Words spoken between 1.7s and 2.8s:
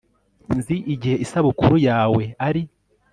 yawe ari